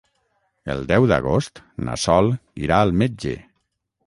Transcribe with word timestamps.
El 0.75 0.79
deu 0.91 1.05
d'agost 1.11 1.61
na 1.89 1.99
Sol 2.05 2.31
irà 2.65 2.81
al 2.87 2.97
metge. 3.05 3.37